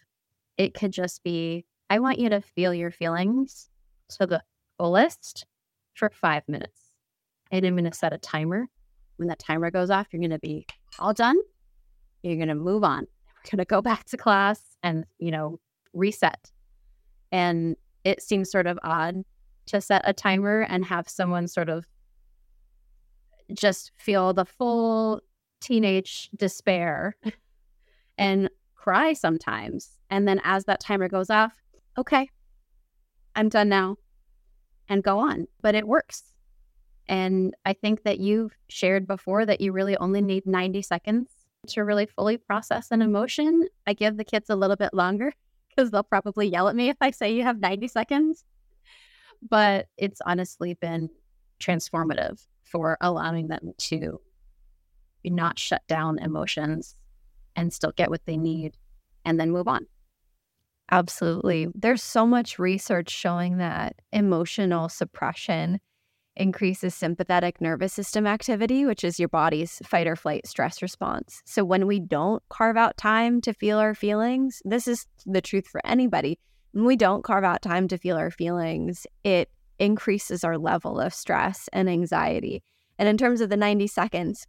[0.57, 3.71] it could just be I want you to feel your feelings
[4.11, 4.43] to the
[4.77, 5.47] fullest
[5.95, 6.93] for five minutes.
[7.51, 8.69] And I'm going to set a timer.
[9.17, 10.67] When that timer goes off, you're going to be
[10.99, 11.39] all done.
[12.23, 13.01] You're going to move on.
[13.01, 15.61] We're going to go back to class and, you know,
[15.93, 16.51] reset.
[17.33, 19.23] And it seems sort of odd
[19.67, 21.87] to set a timer and have someone sort of
[23.53, 25.21] just feel the full
[25.61, 27.17] teenage despair
[28.19, 29.91] and cry sometimes.
[30.11, 31.53] And then as that timer goes off,
[31.97, 32.29] okay,
[33.35, 33.97] I'm done now
[34.89, 35.47] and go on.
[35.61, 36.35] But it works.
[37.09, 41.29] And I think that you've shared before that you really only need 90 seconds
[41.67, 43.67] to really fully process an emotion.
[43.87, 45.33] I give the kids a little bit longer
[45.69, 48.45] because they'll probably yell at me if I say you have 90 seconds.
[49.49, 51.11] But it's honestly been
[51.61, 54.21] transformative for allowing them to
[55.25, 56.95] not shut down emotions
[57.55, 58.77] and still get what they need
[59.25, 59.87] and then move on.
[60.91, 61.69] Absolutely.
[61.75, 65.81] There's so much research showing that emotional suppression
[66.39, 71.43] increases sympathetic nervous system activity, which is your body's fight or flight stress response.
[71.45, 75.67] So when we don't carve out time to feel our feelings, this is the truth
[75.67, 76.39] for anybody.
[76.73, 81.13] When we don't carve out time to feel our feelings, it increases our level of
[81.13, 82.63] stress and anxiety.
[82.99, 84.47] And in terms of the 90 seconds,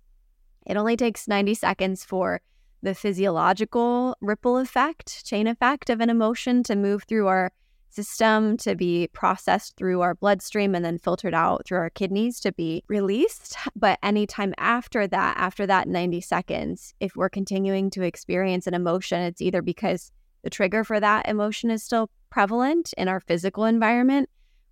[0.66, 2.42] it only takes 90 seconds for
[2.82, 7.52] the physiological ripple effect, chain effect of an emotion to move through our
[7.90, 12.52] system, to be processed through our bloodstream, and then filtered out through our kidneys to
[12.52, 13.58] be released.
[13.76, 19.22] But anytime after that, after that 90 seconds, if we're continuing to experience an emotion,
[19.22, 20.12] it's either because
[20.44, 24.30] the trigger for that emotion is still prevalent in our physical environment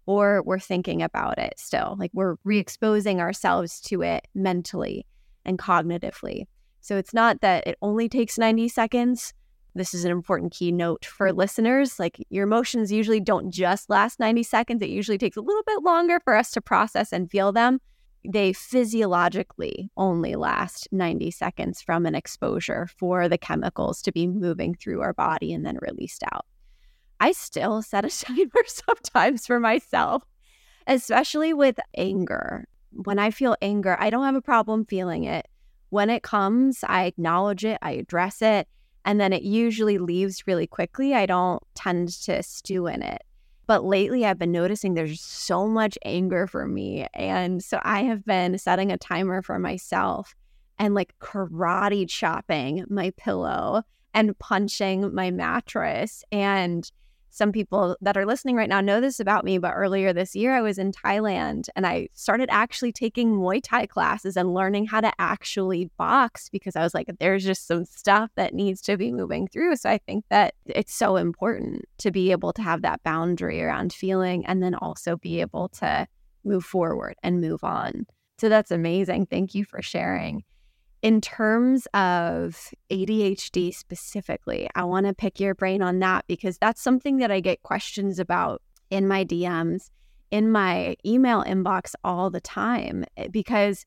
[0.08, 1.95] or we're thinking about it still.
[1.99, 5.06] Like we're re exposing ourselves to it mentally
[5.45, 6.45] and cognitively.
[6.82, 9.34] So it's not that it only takes 90 seconds.
[9.78, 11.38] This is an important key note for mm-hmm.
[11.38, 12.00] listeners.
[12.00, 15.84] Like your emotions usually don't just last 90 seconds, it usually takes a little bit
[15.84, 17.80] longer for us to process and feel them.
[18.28, 24.74] They physiologically only last 90 seconds from an exposure for the chemicals to be moving
[24.74, 26.46] through our body and then released out.
[27.20, 30.24] I still set a timer sometimes for myself,
[30.88, 32.66] especially with anger.
[32.92, 35.48] When I feel anger, I don't have a problem feeling it.
[35.90, 38.68] When it comes, I acknowledge it, I address it,
[39.08, 41.15] and then it usually leaves really quickly.
[41.15, 43.24] I don't tend to stew in it.
[43.65, 47.08] But lately, I've been noticing there's so much anger for me.
[47.13, 50.36] And so I have been setting a timer for myself
[50.78, 56.26] and like karate chopping my pillow and punching my mattress.
[56.30, 56.91] And
[57.30, 60.56] some people that are listening right now know this about me, but earlier this year
[60.56, 65.02] I was in Thailand and I started actually taking Muay Thai classes and learning how
[65.02, 69.12] to actually box because I was like, there's just some stuff that needs to be
[69.12, 69.76] moving through.
[69.76, 73.94] So I think that it's so important to be able to have that boundary around
[73.94, 76.08] feeling and then also be able to
[76.44, 78.06] move forward and move on.
[78.40, 79.26] So that's amazing.
[79.28, 80.44] Thank you for sharing
[81.02, 86.82] in terms of ADHD specifically, I want to pick your brain on that because that's
[86.82, 89.90] something that I get questions about in my DMs,
[90.32, 93.06] in my email inbox all the time.
[93.16, 93.86] Eh, because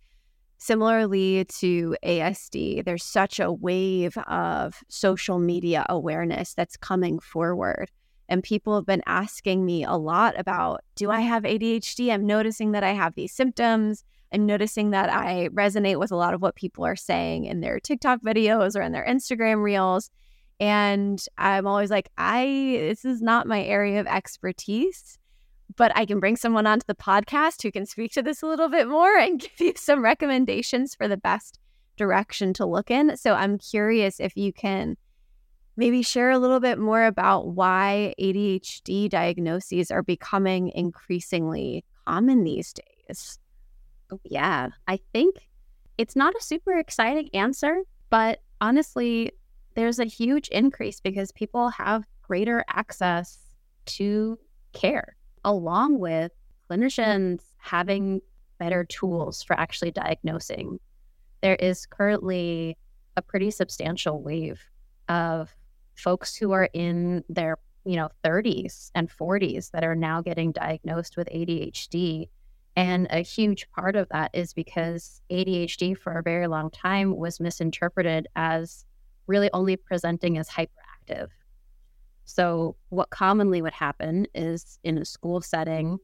[0.58, 7.90] similarly to ASD, there's such a wave of social media awareness that's coming forward.
[8.28, 12.12] And people have been asking me a lot about do I have ADHD?
[12.12, 14.04] I'm noticing that I have these symptoms.
[14.32, 17.80] I'm noticing that I resonate with a lot of what people are saying in their
[17.80, 20.10] TikTok videos or in their Instagram reels.
[20.60, 25.18] And I'm always like, I, this is not my area of expertise,
[25.76, 28.68] but I can bring someone onto the podcast who can speak to this a little
[28.68, 31.58] bit more and give you some recommendations for the best
[31.96, 33.16] direction to look in.
[33.16, 34.96] So I'm curious if you can
[35.76, 42.72] maybe share a little bit more about why ADHD diagnoses are becoming increasingly common these
[42.72, 43.38] days.
[44.10, 45.36] Oh, yeah, I think
[45.98, 49.32] it's not a super exciting answer, but honestly,
[49.74, 53.38] there's a huge increase because people have greater access
[53.86, 54.38] to
[54.72, 56.32] care, along with
[56.70, 58.20] clinicians having
[58.58, 60.78] better tools for actually diagnosing.
[61.42, 62.76] There is currently
[63.16, 64.60] a pretty substantial wave
[65.08, 65.54] of
[65.94, 71.16] folks who are in their you know 30s and 40s that are now getting diagnosed
[71.16, 72.28] with ADHD
[72.76, 77.40] and a huge part of that is because ADHD for a very long time was
[77.40, 78.84] misinterpreted as
[79.26, 81.28] really only presenting as hyperactive.
[82.24, 85.98] So, what commonly would happen is in a school setting,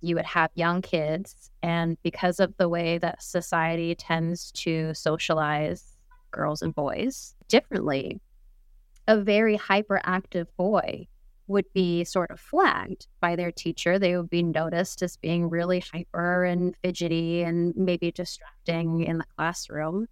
[0.00, 5.96] you would have young kids, and because of the way that society tends to socialize
[6.30, 8.20] girls and boys differently,
[9.06, 11.06] a very hyperactive boy
[11.46, 13.98] would be sort of flagged by their teacher.
[13.98, 19.26] They would be noticed as being really hyper and fidgety and maybe distracting in the
[19.36, 20.06] classroom.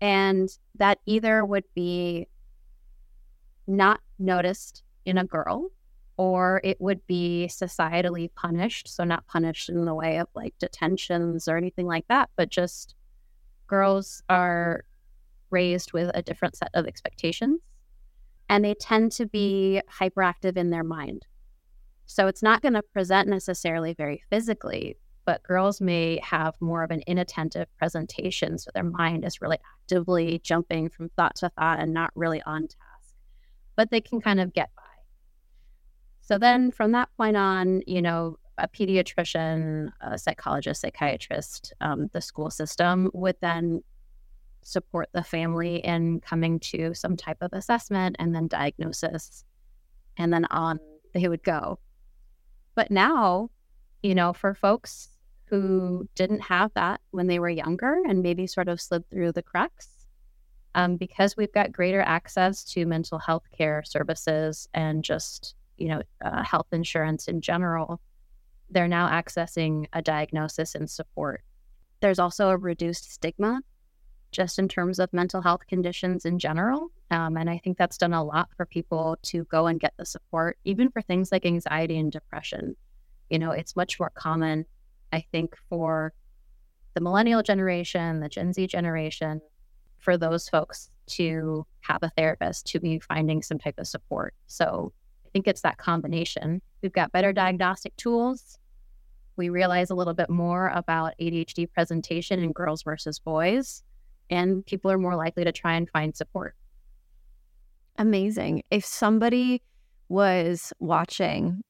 [0.00, 2.28] And that either would be
[3.66, 5.70] not noticed in a girl
[6.16, 8.88] or it would be societally punished.
[8.88, 12.94] So, not punished in the way of like detentions or anything like that, but just
[13.66, 14.84] girls are
[15.50, 17.60] raised with a different set of expectations
[18.50, 21.24] and they tend to be hyperactive in their mind.
[22.06, 26.90] So it's not going to present necessarily very physically, but girls may have more of
[26.90, 28.58] an inattentive presentation.
[28.58, 32.62] So their mind is really actively jumping from thought to thought and not really on
[32.62, 33.14] task,
[33.76, 34.82] but they can kind of get by.
[36.20, 42.20] So then from that point on, you know, a pediatrician, a psychologist, psychiatrist, um, the
[42.20, 43.82] school system would then
[44.62, 49.44] support the family in coming to some type of assessment and then diagnosis.
[50.16, 50.78] And then on
[51.14, 51.78] they would go.
[52.74, 53.50] But now,
[54.02, 55.08] you know, for folks
[55.46, 59.42] who didn't have that when they were younger and maybe sort of slid through the
[59.42, 59.88] cracks,
[60.74, 66.02] um, because we've got greater access to mental health care services and just, you know,
[66.24, 68.00] uh, health insurance in general,
[68.70, 71.42] they're now accessing a diagnosis and support.
[72.00, 73.62] There's also a reduced stigma
[74.32, 76.88] just in terms of mental health conditions in general.
[77.10, 80.06] Um, and I think that's done a lot for people to go and get the
[80.06, 82.76] support, even for things like anxiety and depression.
[83.28, 84.66] You know, it's much more common,
[85.12, 86.12] I think, for
[86.94, 89.40] the millennial generation, the Gen Z generation,
[89.98, 94.34] for those folks to have a therapist, to be finding some type of support.
[94.46, 94.92] So
[95.26, 96.62] I think it's that combination.
[96.82, 98.58] We've got better diagnostic tools.
[99.36, 103.82] We realize a little bit more about ADHD presentation in girls versus boys,
[104.30, 106.54] and people are more likely to try and find support.
[107.98, 108.62] Amazing.
[108.70, 109.62] If somebody
[110.08, 111.62] was watching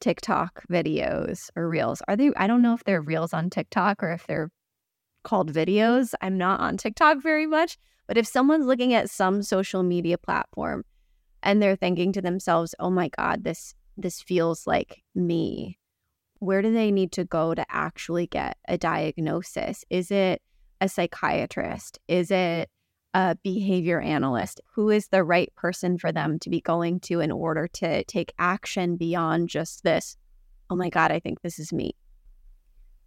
[0.00, 4.12] TikTok videos or reels, are they, I don't know if they're reels on TikTok or
[4.12, 4.50] if they're
[5.24, 6.14] called videos.
[6.22, 7.76] I'm not on TikTok very much,
[8.06, 10.84] but if someone's looking at some social media platform
[11.42, 15.78] and they're thinking to themselves, "Oh my god, this this feels like me."
[16.38, 19.84] Where do they need to go to actually get a diagnosis?
[19.90, 20.40] Is it
[20.80, 21.98] a psychiatrist?
[22.08, 22.68] Is it
[23.14, 24.60] a behavior analyst?
[24.74, 28.32] Who is the right person for them to be going to in order to take
[28.38, 30.16] action beyond just this,
[30.70, 31.96] oh my God, I think this is me?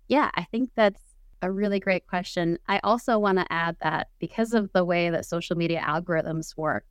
[0.07, 1.01] Yeah, I think that's
[1.41, 2.57] a really great question.
[2.67, 6.86] I also want to add that because of the way that social media algorithms work,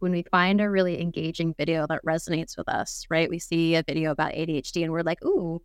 [0.00, 3.30] when we find a really engaging video that resonates with us, right?
[3.30, 5.62] We see a video about ADHD and we're like, ooh,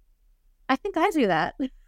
[0.70, 1.56] I think I do that.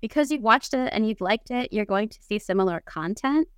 [0.00, 3.48] because you've watched it and you've liked it, you're going to see similar content.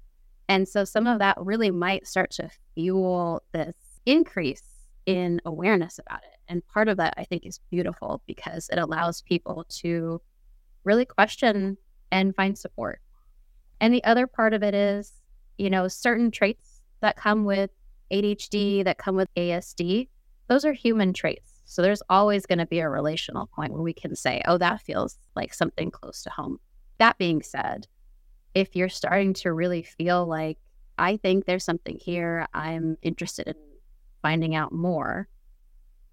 [0.48, 3.74] And so some of that really might start to fuel this
[4.06, 4.62] increase
[5.06, 6.38] in awareness about it.
[6.48, 10.20] And part of that I think is beautiful because it allows people to
[10.84, 11.76] really question
[12.10, 13.00] and find support.
[13.80, 15.12] And the other part of it is,
[15.58, 17.70] you know, certain traits that come with
[18.10, 20.08] ADHD, that come with ASD,
[20.48, 21.49] those are human traits.
[21.70, 24.82] So there's always going to be a relational point where we can say, oh, that
[24.82, 26.58] feels like something close to home.
[26.98, 27.86] That being said,
[28.56, 30.58] if you're starting to really feel like,
[30.98, 33.54] I think there's something here, I'm interested in
[34.20, 35.28] finding out more,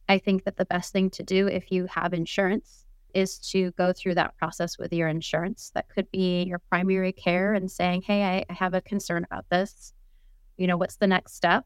[0.08, 2.86] I think that the best thing to do if you have insurance
[3.16, 5.72] is to go through that process with your insurance.
[5.74, 9.92] That could be your primary care and saying, hey, I, have a concern about this.
[10.56, 11.66] You know, what's the next step?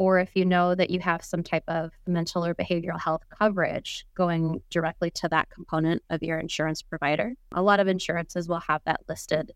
[0.00, 4.06] Or if you know that you have some type of mental or behavioral health coverage,
[4.14, 7.34] going directly to that component of your insurance provider.
[7.52, 9.52] A lot of insurances will have that listed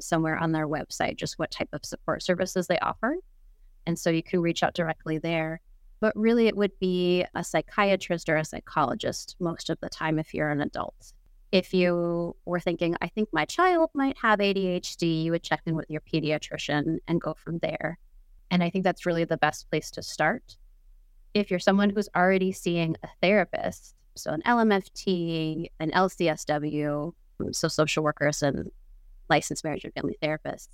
[0.00, 3.14] somewhere on their website, just what type of support services they offer.
[3.86, 5.60] And so you can reach out directly there
[6.00, 10.34] but really it would be a psychiatrist or a psychologist most of the time if
[10.34, 11.14] you're an adult.
[11.50, 15.76] If you were thinking, I think my child might have ADHD, you would check in
[15.76, 17.98] with your pediatrician and go from there.
[18.54, 20.56] And I think that's really the best place to start.
[21.34, 27.12] If you're someone who's already seeing a therapist, so an LMFT, an LCSW,
[27.50, 28.70] so social workers and
[29.28, 30.68] licensed marriage and family therapists,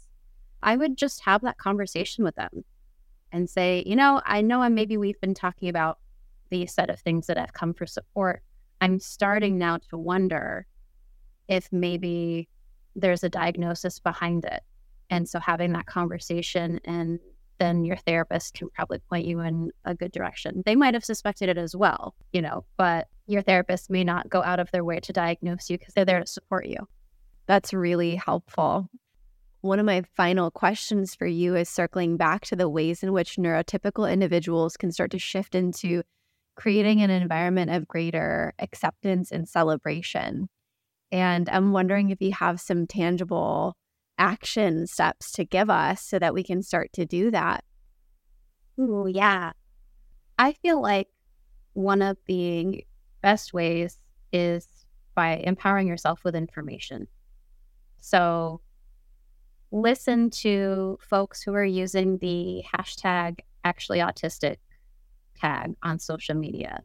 [0.62, 2.64] I would just have that conversation with them
[3.32, 6.00] and say, you know, I know I'm maybe we've been talking about
[6.50, 8.42] the set of things that have come for support.
[8.82, 10.66] I'm starting now to wonder
[11.48, 12.46] if maybe
[12.94, 14.64] there's a diagnosis behind it.
[15.08, 17.18] And so having that conversation and
[17.60, 20.62] then your therapist can probably point you in a good direction.
[20.66, 24.42] They might have suspected it as well, you know, but your therapist may not go
[24.42, 26.78] out of their way to diagnose you because they're there to support you.
[27.46, 28.88] That's really helpful.
[29.60, 33.36] One of my final questions for you is circling back to the ways in which
[33.36, 36.02] neurotypical individuals can start to shift into
[36.56, 40.48] creating an environment of greater acceptance and celebration.
[41.12, 43.76] And I'm wondering if you have some tangible
[44.20, 47.64] action steps to give us so that we can start to do that.
[48.78, 49.52] Ooh, yeah.
[50.38, 51.08] I feel like
[51.72, 52.84] one of the
[53.22, 53.96] best ways
[54.32, 54.68] is
[55.14, 57.08] by empowering yourself with information.
[57.98, 58.60] So,
[59.72, 64.56] listen to folks who are using the hashtag actually autistic
[65.36, 66.82] tag on social media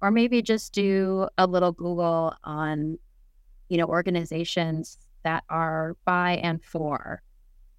[0.00, 2.98] or maybe just do a little google on
[3.68, 7.22] you know organizations that are by and for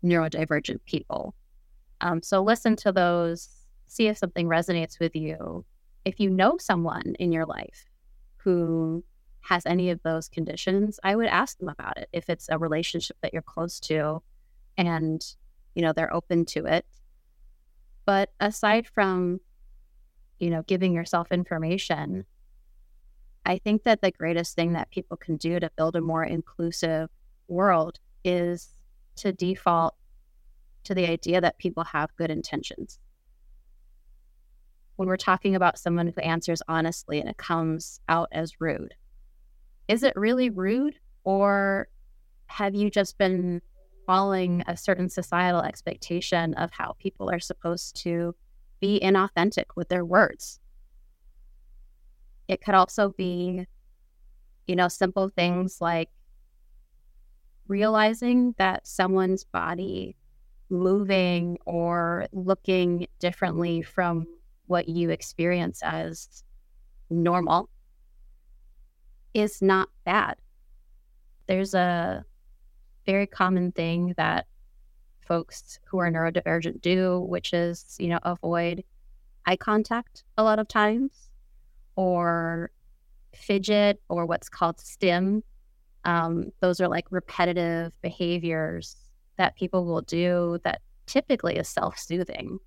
[0.04, 1.34] neurodivergent people.
[2.02, 3.50] Um, so listen to those
[3.88, 5.64] see if something resonates with you.
[6.04, 7.86] If you know someone in your life
[8.38, 9.04] who
[9.42, 13.16] has any of those conditions i would ask them about it if it's a relationship
[13.22, 14.20] that you're close to
[14.76, 15.36] and
[15.76, 16.86] you know they're open to it.
[18.06, 19.40] But aside from
[20.40, 22.26] you know giving yourself information
[23.46, 27.10] i think that the greatest thing that people can do to build a more inclusive
[27.48, 28.70] world is
[29.16, 29.96] to default
[30.84, 33.00] to the idea that people have good intentions
[34.98, 38.94] when we're talking about someone who answers honestly and it comes out as rude
[39.88, 41.88] is it really rude or
[42.48, 43.62] have you just been
[44.06, 48.36] following a certain societal expectation of how people are supposed to
[48.80, 50.60] be inauthentic with their words.
[52.48, 53.66] It could also be,
[54.68, 56.10] you know, simple things like
[57.68, 60.16] realizing that someone's body
[60.70, 64.28] moving or looking differently from
[64.68, 66.44] what you experience as
[67.10, 67.70] normal
[69.34, 70.36] is not bad.
[71.48, 72.26] There's a
[73.06, 74.48] very common thing that
[75.28, 78.84] folks who are neurodivergent do, which is, you know, avoid
[79.46, 81.30] eye contact a lot of times
[81.96, 82.72] or
[83.34, 85.44] fidget or what's called stim.
[86.06, 88.96] Um, those are like repetitive behaviors
[89.38, 92.60] that people will do that typically is self soothing.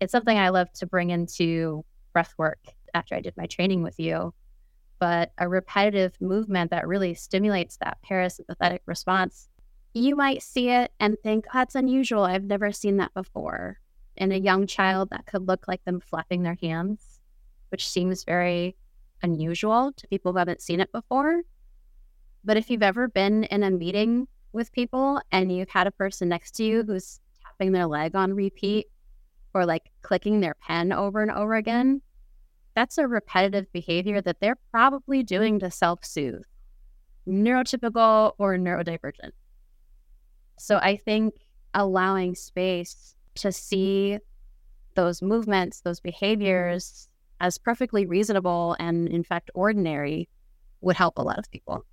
[0.00, 2.58] It's something I love to bring into breath work
[2.94, 4.32] after I did my training with you.
[4.98, 9.48] But a repetitive movement that really stimulates that parasympathetic response,
[9.94, 12.22] you might see it and think, that's unusual.
[12.22, 13.78] I've never seen that before.
[14.16, 17.20] In a young child, that could look like them flapping their hands,
[17.70, 18.76] which seems very
[19.22, 21.42] unusual to people who haven't seen it before.
[22.44, 26.28] But if you've ever been in a meeting with people and you've had a person
[26.28, 28.86] next to you who's tapping their leg on repeat
[29.54, 32.02] or like clicking their pen over and over again,
[32.74, 36.42] that's a repetitive behavior that they're probably doing to self soothe,
[37.28, 39.32] neurotypical or neurodivergent.
[40.58, 41.34] So I think
[41.74, 44.18] allowing space to see
[44.94, 47.08] those movements, those behaviors
[47.40, 50.28] as perfectly reasonable and, in fact, ordinary
[50.80, 51.84] would help a lot of people.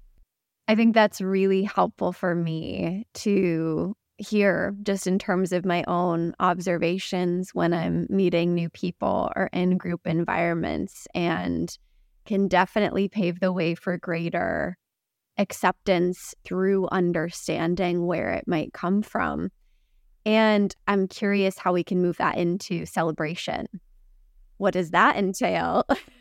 [0.70, 6.36] I think that's really helpful for me to hear just in terms of my own
[6.40, 11.76] observations when I'm meeting new people or in group environments and
[12.26, 14.78] can definitely pave the way for greater
[15.40, 19.50] acceptance through understanding where it might come from.
[20.24, 23.66] And I'm curious how we can move that into celebration.
[24.58, 25.88] What does that entail?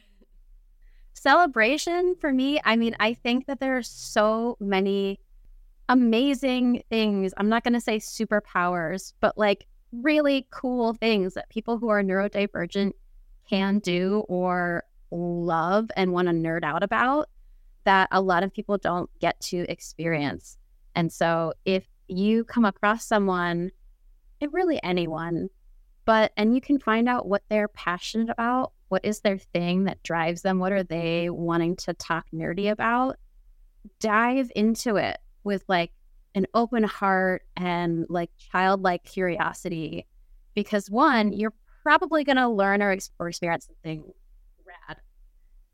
[1.18, 5.20] celebration for me, I mean, I think that there are so many
[5.88, 7.32] amazing things.
[7.36, 12.02] I'm not going to say superpowers, but like really cool things that people who are
[12.02, 12.92] neurodivergent
[13.48, 17.28] can do or love and want to nerd out about
[17.84, 20.58] that a lot of people don't get to experience.
[20.94, 23.70] And so if you come across someone,
[24.40, 25.48] and really anyone,
[26.04, 30.02] but and you can find out what they're passionate about, what is their thing that
[30.02, 31.00] drives them, what are mm-hmm.
[31.00, 33.16] they wanting to talk nerdy about?
[34.00, 35.92] Dive into it with like
[36.34, 40.06] an open heart and like childlike curiosity
[40.54, 44.04] because one you're probably going to learn or, or experience something
[44.66, 44.98] rad.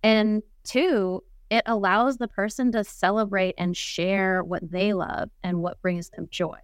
[0.02, 5.80] And two it allows the person to celebrate and share what they love and what
[5.82, 6.58] brings them joy.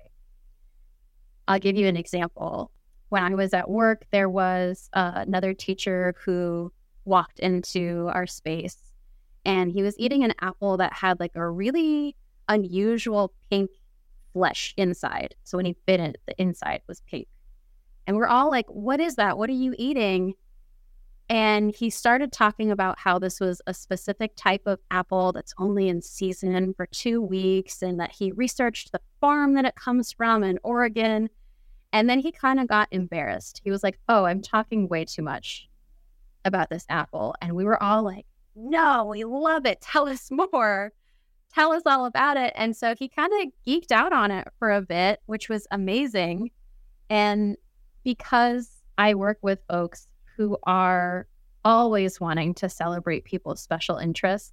[1.46, 2.70] I'll give you an example
[3.10, 6.72] when i was at work there was uh, another teacher who
[7.04, 8.78] walked into our space
[9.44, 12.16] and he was eating an apple that had like a really
[12.48, 13.70] unusual pink
[14.32, 15.34] flesh inside.
[15.44, 17.26] So when he bit it, the inside was pink.
[18.06, 19.38] And we're all like, What is that?
[19.38, 20.34] What are you eating?
[21.28, 25.88] And he started talking about how this was a specific type of apple that's only
[25.88, 30.42] in season for two weeks and that he researched the farm that it comes from
[30.42, 31.30] in Oregon.
[31.92, 33.60] And then he kind of got embarrassed.
[33.64, 35.68] He was like, Oh, I'm talking way too much
[36.44, 37.34] about this apple.
[37.42, 39.80] And we were all like, No, we love it.
[39.80, 40.92] Tell us more
[41.52, 42.52] tell us all about it.
[42.56, 46.50] And so he kind of geeked out on it for a bit, which was amazing.
[47.08, 47.56] And
[48.04, 51.26] because I work with folks who are
[51.64, 54.52] always wanting to celebrate people's special interests,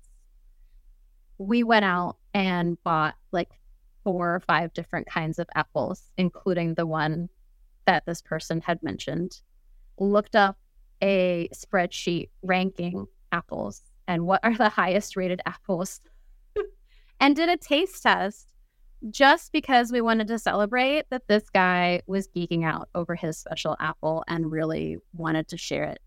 [1.37, 3.51] we went out and bought like
[4.07, 7.27] four or five different kinds of apples, including the one
[7.83, 9.41] that this person had mentioned,
[9.99, 10.57] looked up
[11.03, 15.99] a spreadsheet ranking apples and what are the highest rated apples
[17.19, 18.47] and did a taste test
[19.09, 23.75] just because we wanted to celebrate that this guy was geeking out over his special
[23.81, 25.99] apple and really wanted to share it.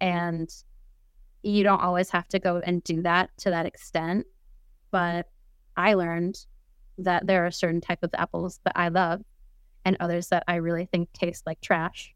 [0.00, 0.48] And
[1.42, 4.24] you don't always have to go and do that to that extent.
[4.92, 5.26] But
[5.76, 6.46] I learned
[7.04, 9.22] that there are certain type of apples that I love
[9.84, 12.14] and others that I really think taste like trash.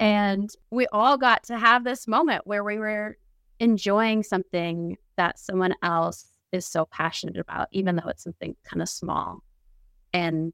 [0.00, 3.16] And we all got to have this moment where we were
[3.60, 8.88] enjoying something that someone else is so passionate about, even though it's something kind of
[8.88, 9.42] small.
[10.12, 10.52] And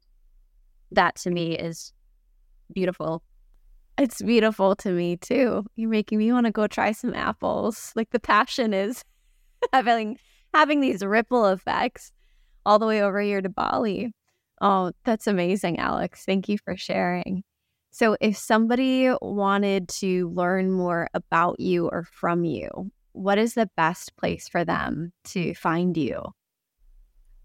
[0.93, 1.93] that to me is
[2.73, 3.23] beautiful.
[3.99, 5.65] It's beautiful to me too.
[5.77, 7.93] You're making me want to go try some apples.
[7.95, 9.05] Like the passion is
[9.73, 10.19] having
[10.55, 12.13] having these ripple effects
[12.65, 14.13] all the way over here to Bali.
[14.61, 16.25] Oh, that's amazing, Alex.
[16.25, 17.43] Thank you for sharing.
[17.91, 22.69] So, if somebody wanted to learn more about you or from you,
[23.13, 26.23] what is the best place for them to find you?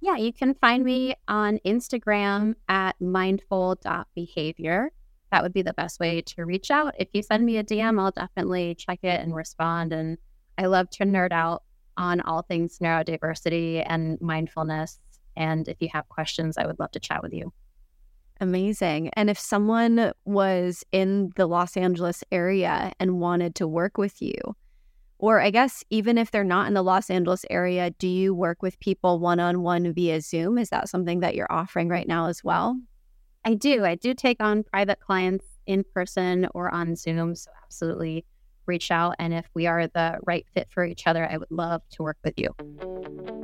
[0.02, 4.92] Yeah, you can find me on Instagram at mindful.behavior.
[5.32, 6.94] that would be the best way to reach out.
[7.00, 9.92] If you send me a DM, I'll definitely check it and respond.
[9.92, 10.20] And
[10.58, 11.64] I love to nerd out
[11.98, 15.00] on all things neurodiversity and mindfulness.
[15.36, 17.52] And if you have questions, I would love to chat with you.
[18.42, 19.10] Amazing.
[19.14, 24.36] And if someone was in the Los Angeles area and wanted to work with you,
[25.18, 28.62] or I guess even if they're not in the Los Angeles area, do you work
[28.62, 30.58] with people one on one via Zoom?
[30.58, 32.78] Is that something that you're offering right now as well?
[33.46, 33.86] I do.
[33.86, 37.36] I do take on private clients in person or on Zoom.
[37.36, 38.26] So, absolutely
[38.68, 39.16] reach out.
[39.20, 42.18] And if we are the right fit for each other, I would love to work
[42.24, 42.50] with you.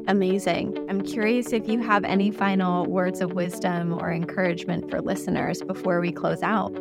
[0.07, 0.85] Amazing.
[0.89, 6.01] I'm curious if you have any final words of wisdom or encouragement for listeners before
[6.01, 6.71] we close out.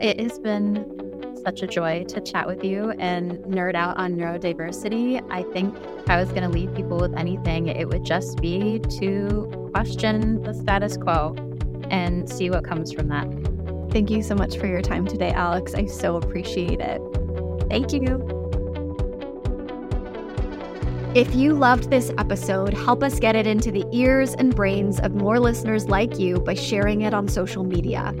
[0.00, 0.92] It has been
[1.44, 5.24] such a joy to chat with you and nerd out on neurodiversity.
[5.30, 8.80] I think if I was going to leave people with anything, it would just be
[8.98, 11.36] to question the status quo
[11.90, 13.26] and see what comes from that.
[13.92, 15.74] Thank you so much for your time today, Alex.
[15.74, 17.00] I so appreciate it.
[17.68, 18.36] Thank you.
[21.16, 25.14] If you loved this episode, help us get it into the ears and brains of
[25.14, 28.12] more listeners like you by sharing it on social media.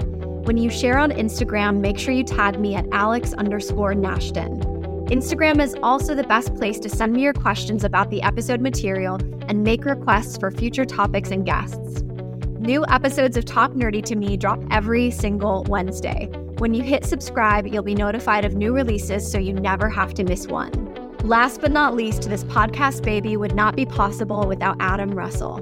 [0.44, 4.60] When you share on Instagram, make sure you tag me at Alex underscore Nashton.
[5.08, 9.16] Instagram is also the best place to send me your questions about the episode material
[9.46, 12.02] and make requests for future topics and guests.
[12.60, 16.30] New episodes of Talk Nerdy to Me drop every single Wednesday.
[16.58, 20.24] When you hit subscribe, you'll be notified of new releases so you never have to
[20.24, 20.72] miss one.
[21.22, 25.60] Last but not least, this podcast baby would not be possible without Adam Russell.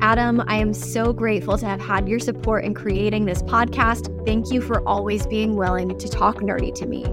[0.00, 4.26] Adam, I am so grateful to have had your support in creating this podcast.
[4.26, 7.04] Thank you for always being willing to talk nerdy to me.